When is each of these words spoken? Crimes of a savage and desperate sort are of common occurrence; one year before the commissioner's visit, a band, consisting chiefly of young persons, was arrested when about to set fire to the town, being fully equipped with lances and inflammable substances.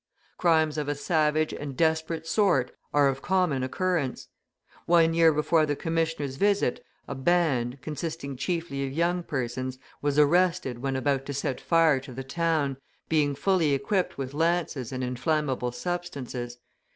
Crimes 0.39 0.79
of 0.79 0.89
a 0.89 0.95
savage 0.95 1.53
and 1.53 1.77
desperate 1.77 2.25
sort 2.25 2.75
are 2.91 3.07
of 3.07 3.21
common 3.21 3.61
occurrence; 3.61 4.29
one 4.87 5.13
year 5.13 5.31
before 5.31 5.63
the 5.67 5.75
commissioner's 5.75 6.37
visit, 6.37 6.83
a 7.07 7.13
band, 7.13 7.79
consisting 7.83 8.35
chiefly 8.35 8.87
of 8.87 8.91
young 8.93 9.21
persons, 9.21 9.77
was 10.01 10.17
arrested 10.17 10.79
when 10.79 10.95
about 10.95 11.23
to 11.27 11.35
set 11.35 11.61
fire 11.61 11.99
to 11.99 12.13
the 12.13 12.23
town, 12.23 12.77
being 13.09 13.35
fully 13.35 13.75
equipped 13.75 14.17
with 14.17 14.33
lances 14.33 14.91
and 14.91 15.03
inflammable 15.03 15.71
substances. 15.71 16.57